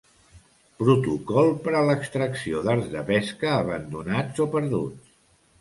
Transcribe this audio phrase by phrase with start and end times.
[0.83, 5.17] Protocol per a l'extracció d'arts de pesca abandonats o perduts.